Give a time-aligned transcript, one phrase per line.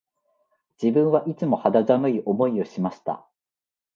[0.81, 3.23] 自分はいつも肌寒い思いをしました